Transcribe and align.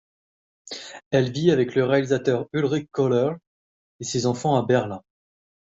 Elle 1.11 1.31
vit 1.31 1.51
avec 1.51 1.75
le 1.75 1.83
réalisateur 1.85 2.47
Ulrich 2.53 2.89
Köhler 2.91 3.35
et 3.99 4.03
ses 4.03 4.25
enfants 4.25 4.55
à 4.57 4.65
Berlin. 4.65 5.03